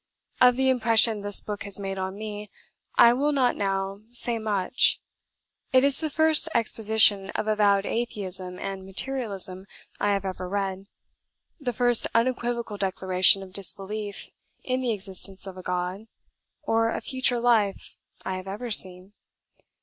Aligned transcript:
"Of 0.41 0.55
the 0.55 0.69
impression 0.69 1.21
this 1.21 1.41
book 1.41 1.61
has 1.61 1.77
made 1.77 1.99
on 1.99 2.15
me, 2.17 2.49
I 2.95 3.13
will 3.13 3.31
not 3.31 3.55
now 3.55 4.01
say 4.09 4.39
much. 4.39 4.99
It 5.71 5.83
is 5.83 5.99
the 5.99 6.09
first 6.09 6.49
exposition 6.55 7.29
of 7.35 7.47
avowed 7.47 7.85
atheism 7.85 8.57
and 8.57 8.83
materialism 8.83 9.67
I 9.99 10.13
have 10.13 10.25
ever 10.25 10.49
read; 10.49 10.87
the 11.59 11.71
first 11.71 12.07
unequivocal 12.15 12.77
declaration 12.77 13.43
of 13.43 13.53
disbelief 13.53 14.27
in 14.63 14.81
the 14.81 14.91
existence 14.91 15.45
of 15.45 15.55
a 15.55 15.61
God 15.61 16.07
or 16.63 16.89
a 16.89 16.99
future 16.99 17.39
life 17.39 17.99
I 18.25 18.37
have 18.37 18.47
ever 18.47 18.71
seen. 18.71 19.13